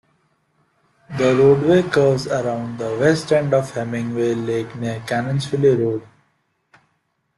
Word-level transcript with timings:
The 1.15 1.35
roadway 1.35 1.83
curves 1.83 2.25
around 2.25 2.79
the 2.79 2.97
west 2.99 3.31
end 3.31 3.53
of 3.53 3.71
Hemmingway 3.75 4.33
Lake 4.33 4.75
near 4.77 4.99
Cannonsville 5.01 5.77
Road. 5.77 6.07